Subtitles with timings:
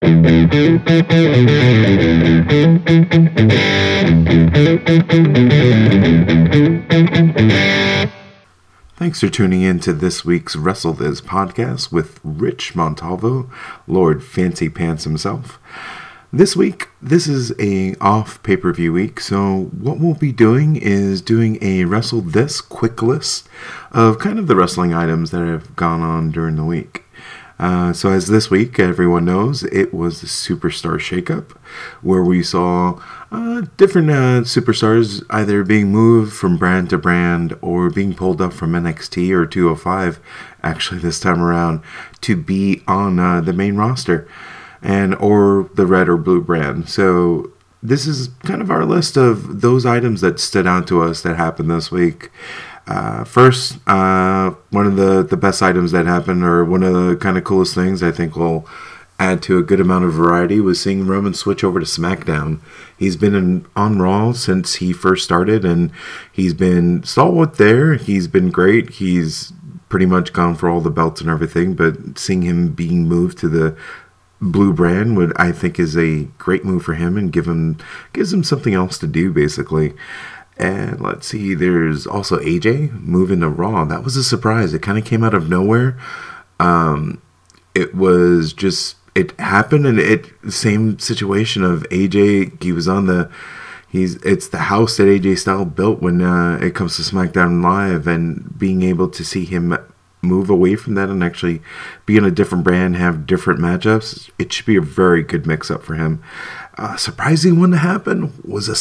[0.00, 0.14] Thanks
[9.20, 13.50] for tuning in to this week's Wrestle This podcast with Rich Montalvo,
[13.88, 15.58] Lord Fancy Pants himself.
[16.32, 21.58] This week, this is a off pay-per-view week, so what we'll be doing is doing
[21.60, 23.48] a Wrestle This quick list
[23.90, 27.02] of kind of the wrestling items that have gone on during the week.
[27.58, 31.50] Uh, so, as this week, everyone knows, it was the Superstar Shakeup,
[32.02, 33.00] where we saw
[33.32, 38.52] uh, different uh, superstars either being moved from brand to brand or being pulled up
[38.52, 40.20] from NXT or 205,
[40.62, 41.82] actually, this time around,
[42.20, 44.28] to be on uh, the main roster
[44.80, 46.88] and or the red or blue brand.
[46.88, 51.22] So, this is kind of our list of those items that stood out to us
[51.22, 52.30] that happened this week.
[52.88, 57.16] Uh, first, uh, one of the, the best items that happened, or one of the
[57.16, 58.66] kind of coolest things I think will
[59.18, 62.60] add to a good amount of variety, was seeing Roman switch over to SmackDown.
[62.98, 65.90] He's been in, on Raw since he first started, and
[66.32, 67.96] he's been stalwart there.
[67.96, 68.90] He's been great.
[68.90, 69.52] He's
[69.90, 73.48] pretty much gone for all the belts and everything, but seeing him being moved to
[73.48, 73.76] the
[74.40, 77.76] blue brand would I think is a great move for him and give him
[78.12, 79.94] gives him something else to do basically.
[80.58, 83.84] And let's see, there's also AJ moving to Raw.
[83.84, 84.74] That was a surprise.
[84.74, 85.96] It kind of came out of nowhere.
[86.58, 87.22] Um,
[87.74, 92.62] it was just it happened, and it same situation of AJ.
[92.62, 93.30] He was on the
[93.88, 98.08] he's it's the house that AJ Styles built when uh, it comes to SmackDown Live,
[98.08, 99.78] and being able to see him
[100.22, 101.62] move away from that and actually
[102.04, 104.28] be in a different brand, have different matchups.
[104.38, 106.20] It should be a very good mix up for him.
[106.76, 108.74] Uh, surprising one to happen was a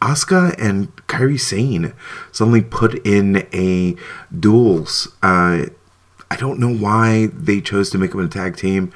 [0.00, 1.92] Asuka and Kairi Sane
[2.32, 3.96] suddenly put in a
[4.38, 5.08] duels.
[5.22, 5.66] Uh,
[6.30, 8.92] I don't know why they chose to make them a tag team.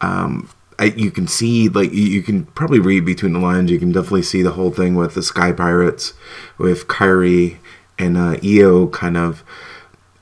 [0.00, 3.70] Um, I, you can see, like, you can probably read between the lines.
[3.70, 6.14] You can definitely see the whole thing with the Sky Pirates,
[6.58, 7.58] with Kairi
[7.98, 9.44] and uh, Io kind of,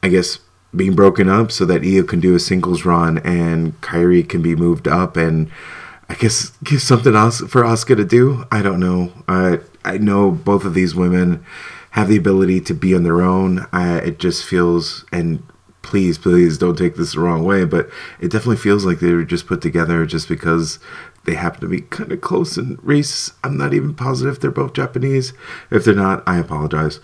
[0.03, 0.39] I guess,
[0.75, 4.55] being broken up so that Io can do a singles run and Kairi can be
[4.55, 5.51] moved up and
[6.09, 8.45] I guess give something else for Asuka to do.
[8.53, 9.13] I don't know.
[9.27, 11.45] I I know both of these women
[11.91, 13.67] have the ability to be on their own.
[13.73, 15.43] I, it just feels, and
[15.83, 19.25] please, please don't take this the wrong way, but it definitely feels like they were
[19.25, 20.79] just put together just because
[21.25, 23.33] they happen to be kind of close in race.
[23.45, 25.33] I'm not even positive they're both Japanese.
[25.71, 26.99] If they're not, I apologize.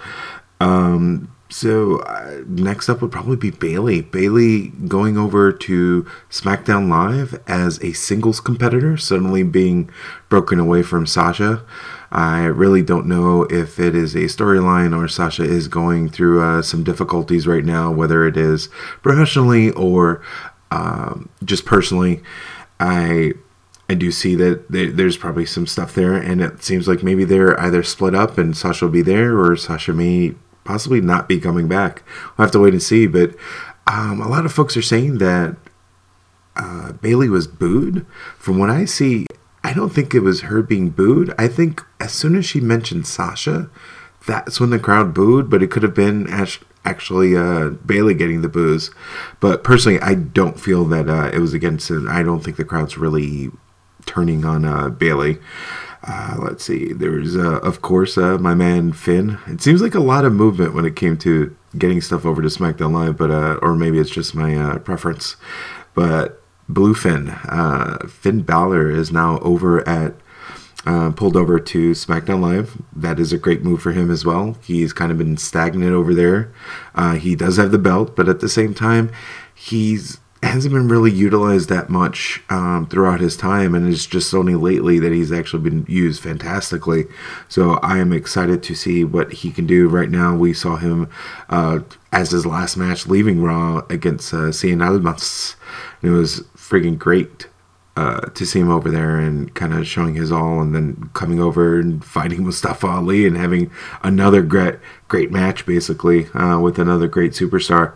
[0.61, 4.03] Um, so uh, next up would probably be Bayley.
[4.03, 9.91] Bayley going over to SmackDown Live as a singles competitor, suddenly being
[10.29, 11.65] broken away from Sasha.
[12.11, 16.63] I really don't know if it is a storyline or Sasha is going through uh,
[16.63, 18.69] some difficulties right now, whether it is
[19.03, 20.23] professionally or
[20.71, 22.23] um, just personally.
[22.81, 23.33] I
[23.91, 27.59] I do see that there's probably some stuff there, and it seems like maybe they're
[27.59, 31.69] either split up and Sasha will be there, or Sasha may possibly not be coming
[31.69, 32.03] back.
[32.37, 33.07] We'll have to wait and see.
[33.07, 33.35] But
[33.87, 35.57] um, a lot of folks are saying that
[36.55, 38.05] uh, Bayley was booed.
[38.37, 39.27] From what I see,
[39.65, 41.35] I don't think it was her being booed.
[41.39, 43.69] I think as soon as she mentioned Sasha,
[44.27, 45.51] that's when the crowd booed.
[45.51, 46.29] But it could have been
[46.85, 48.91] actually uh, Bayley getting the boos.
[49.41, 52.07] But personally, I don't feel that uh, it was against it.
[52.07, 53.51] I don't think the crowd's really
[54.07, 55.39] turning on uh, Bayley.
[56.07, 56.93] Uh, let's see.
[56.93, 59.39] There's, uh, of course, uh, my man Finn.
[59.47, 62.49] It seems like a lot of movement when it came to getting stuff over to
[62.49, 63.31] SmackDown Live, but
[63.63, 65.37] or maybe it's just my preference.
[65.95, 70.15] But Blue Finn, uh, Finn Balor is now over at.
[71.17, 72.81] pulled over to SmackDown Live.
[72.95, 74.57] That is a great move for him as well.
[74.63, 76.53] He's kind of been stagnant over there.
[77.19, 79.11] he does have the belt, but at the same time,
[79.55, 84.55] he's hasn't been really utilized that much um, throughout his time, and it's just only
[84.55, 87.07] lately that he's actually been used fantastically.
[87.49, 89.89] So I am excited to see what he can do.
[89.89, 91.09] Right now, we saw him
[91.49, 91.81] uh,
[92.13, 95.57] as his last match leaving Raw against uh, Cien Almas.
[96.03, 97.49] It was freaking great
[97.97, 101.41] uh, to see him over there and kind of showing his all, and then coming
[101.41, 103.73] over and fighting Mustafa Ali and having
[104.05, 104.77] another great
[105.09, 107.95] great match, basically uh, with another great superstar.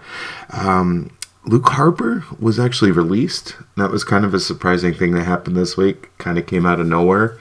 [0.51, 1.13] Um,
[1.45, 3.57] Luke Harper was actually released.
[3.77, 6.17] That was kind of a surprising thing that happened this week.
[6.19, 7.37] Kind of came out of nowhere.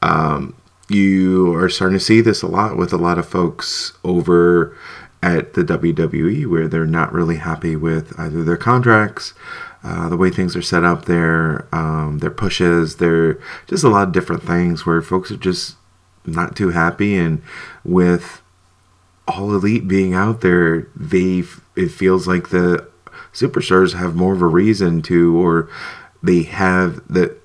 [0.00, 0.56] Um,
[0.88, 4.76] you are starting to see this a lot with a lot of folks over
[5.22, 9.32] at the WWE where they're not really happy with either their contracts,
[9.82, 14.06] uh, the way things are set up there, um, their pushes, they're just a lot
[14.08, 15.76] of different things where folks are just
[16.26, 17.16] not too happy.
[17.16, 17.42] And
[17.84, 18.42] with
[19.26, 21.44] all elite being out there, they
[21.76, 22.86] it feels like the
[23.32, 25.68] superstars have more of a reason to, or
[26.22, 27.40] they have that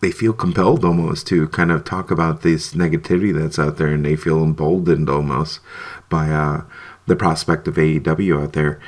[0.00, 4.04] they feel compelled almost to kind of talk about this negativity that's out there, and
[4.04, 5.60] they feel emboldened almost
[6.08, 6.62] by uh,
[7.06, 8.80] the prospect of AEW out there.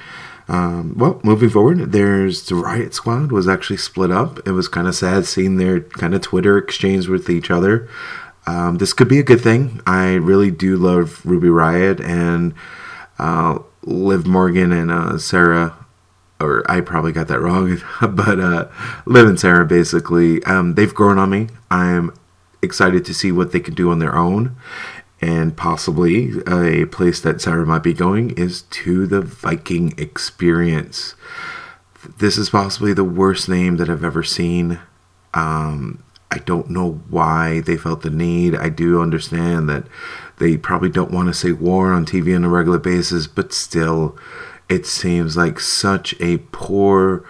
[0.48, 4.46] Um, well, moving forward, there's the Riot Squad was actually split up.
[4.46, 7.88] It was kind of sad seeing their kind of Twitter exchange with each other.
[8.46, 9.80] Um, this could be a good thing.
[9.86, 12.54] I really do love Ruby Riot and
[13.18, 15.86] uh, Liv Morgan and uh, Sarah,
[16.40, 18.68] or I probably got that wrong, but uh,
[19.06, 21.48] Liv and Sarah basically, um, they've grown on me.
[21.70, 22.12] I'm
[22.62, 24.56] excited to see what they can do on their own
[25.20, 31.14] and possibly a place that Sarah might be going is to the Viking Experience.
[32.18, 34.80] This is possibly the worst name that I've ever seen.
[35.34, 38.54] Um, I don't know why they felt the need.
[38.54, 39.84] I do understand that
[40.38, 44.16] they probably don't want to say war on TV on a regular basis, but still,
[44.70, 47.24] it seems like such a poor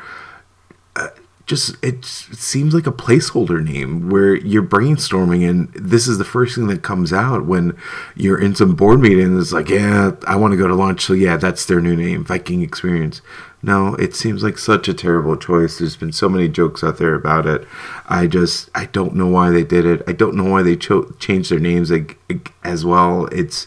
[1.51, 6.55] just it seems like a placeholder name where you're brainstorming and this is the first
[6.55, 7.77] thing that comes out when
[8.15, 11.13] you're in some board meeting it's like yeah i want to go to lunch so
[11.13, 13.21] yeah that's their new name viking experience.
[13.63, 17.17] No it seems like such a terrible choice there's been so many jokes out there
[17.17, 17.67] about it.
[18.07, 21.11] I just i don't know why they did it i don't know why they cho-
[21.19, 22.17] changed their names like,
[22.63, 23.67] as well it's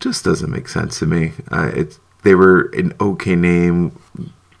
[0.00, 1.32] just doesn't make sense to me.
[1.50, 3.96] Uh, it's they were an okay name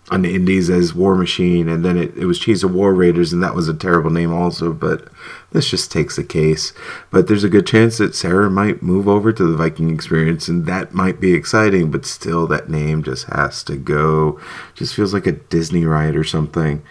[0.08, 3.32] on the Indies as War Machine, and then it, it was Cheese of War Raiders,
[3.32, 4.72] and that was a terrible name also.
[4.72, 5.08] But
[5.50, 6.72] this just takes the case.
[7.10, 10.64] But there's a good chance that Sarah might move over to the Viking Experience, and
[10.66, 11.90] that might be exciting.
[11.90, 14.40] But still, that name just has to go.
[14.74, 16.84] Just feels like a Disney ride or something.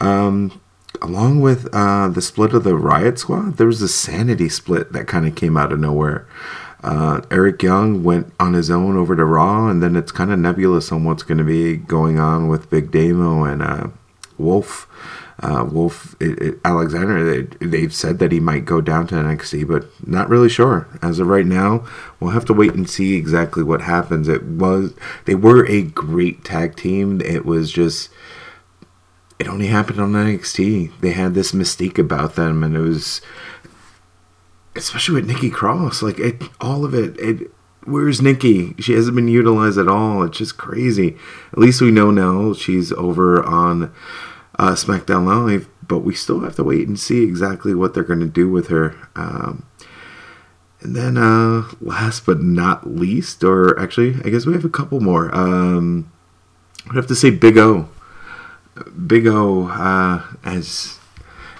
[0.00, 0.58] Um,
[1.02, 5.06] along with uh, the split of the Riot Squad, there was a Sanity split that
[5.06, 6.26] kind of came out of nowhere.
[6.86, 10.38] Uh, Eric Young went on his own over to Raw, and then it's kind of
[10.38, 13.88] nebulous on what's going to be going on with Big Damo and uh,
[14.38, 14.86] Wolfe.
[15.40, 19.66] Uh, Wolfe it, it, Alexander, they, have said that he might go down to NXT,
[19.66, 20.86] but not really sure.
[21.02, 21.84] As of right now,
[22.20, 24.28] we'll have to wait and see exactly what happens.
[24.28, 24.94] It was
[25.24, 27.20] they were a great tag team.
[27.20, 28.10] It was just
[29.40, 31.00] it only happened on NXT.
[31.00, 33.20] They had this mystique about them, and it was
[34.76, 37.50] especially with Nikki Cross, like it, all of it, it.
[37.84, 38.74] Where's Nikki?
[38.80, 40.24] She hasn't been utilized at all.
[40.24, 41.16] It's just crazy.
[41.52, 43.94] At least we know now she's over on
[44.58, 48.20] uh, SmackDown Live, but we still have to wait and see exactly what they're going
[48.20, 48.96] to do with her.
[49.14, 49.66] Um,
[50.80, 55.00] and then, uh, last but not least, or actually, I guess we have a couple
[55.00, 55.32] more.
[55.34, 56.10] Um,
[56.90, 57.88] I'd have to say Big O.
[59.06, 60.98] Big O, uh, as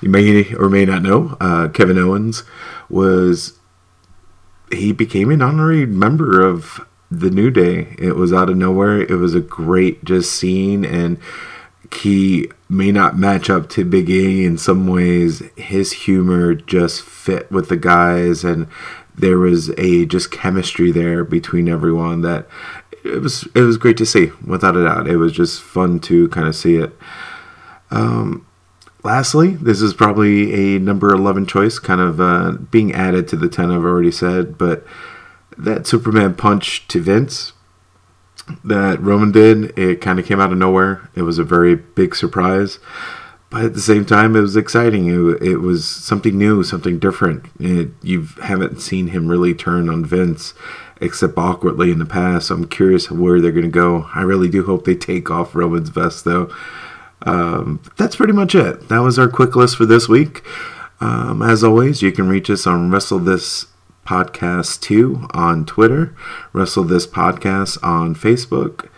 [0.02, 2.44] you may or may not know, uh, Kevin Owens
[2.88, 3.58] was
[4.72, 6.80] he became an honorary member of
[7.10, 7.94] the New Day.
[7.98, 9.00] It was out of nowhere.
[9.00, 11.18] It was a great just scene, and
[11.92, 15.42] he may not match up to Big E in some ways.
[15.56, 18.66] His humor just fit with the guys, and
[19.14, 22.46] there was a just chemistry there between everyone that
[23.04, 25.08] it was it was great to see without a doubt.
[25.08, 26.96] It was just fun to kind of see it.
[27.90, 28.46] Um,
[29.06, 33.48] lastly, this is probably a number 11 choice, kind of uh, being added to the
[33.48, 34.84] 10 I've already said, but
[35.56, 37.52] that Superman punch to Vince
[38.64, 41.08] that Roman did, it kind of came out of nowhere.
[41.14, 42.78] It was a very big surprise.
[43.48, 45.08] But at the same time, it was exciting.
[45.08, 47.46] It, it was something new, something different.
[47.60, 50.52] It, you haven't seen him really turn on Vince
[51.00, 52.48] except awkwardly in the past.
[52.48, 54.08] So I'm curious where they're going to go.
[54.14, 56.52] I really do hope they take off Roman's vest, though.
[57.22, 58.88] Um, that's pretty much it.
[58.88, 60.42] That was our quick list for this week.
[61.00, 63.66] Um, as always, you can reach us on Wrestle This
[64.06, 66.14] Podcast 2 on Twitter,
[66.52, 68.88] Wrestle This Podcast on Facebook,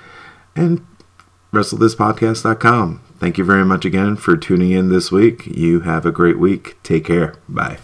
[0.54, 0.84] and
[1.52, 3.00] WrestleThisPodcast.com.
[3.18, 5.46] Thank you very much again for tuning in this week.
[5.46, 6.80] You have a great week.
[6.82, 7.34] Take care.
[7.48, 7.78] Bye.